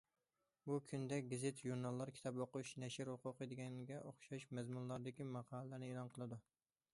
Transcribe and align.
بۇ 0.69 0.77
كۈندە 0.91 1.19
گېزىت، 1.33 1.59
ژۇرناللار 1.65 2.11
كىتاب 2.19 2.39
ئوقۇش، 2.45 2.71
نەشر 2.85 3.11
ھوقۇقى 3.13 3.49
دېگەنگە 3.53 4.01
ئوخشاش 4.07 4.49
مەزمۇنلاردىكى 4.61 5.29
ماقالىلەرنى 5.37 5.93
ئېلان 5.93 6.11
قىلىدۇ. 6.19 6.43